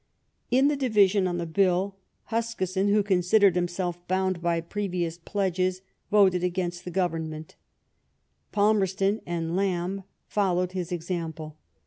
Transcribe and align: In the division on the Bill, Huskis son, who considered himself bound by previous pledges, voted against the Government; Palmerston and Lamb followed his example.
In 0.49 0.67
the 0.67 0.75
division 0.75 1.27
on 1.27 1.37
the 1.37 1.45
Bill, 1.45 1.95
Huskis 2.31 2.73
son, 2.73 2.87
who 2.87 3.03
considered 3.03 3.53
himself 3.55 3.99
bound 4.07 4.41
by 4.41 4.59
previous 4.59 5.19
pledges, 5.19 5.83
voted 6.09 6.43
against 6.43 6.85
the 6.85 6.89
Government; 6.89 7.55
Palmerston 8.51 9.21
and 9.27 9.55
Lamb 9.55 10.01
followed 10.27 10.71
his 10.71 10.91
example. 10.91 11.55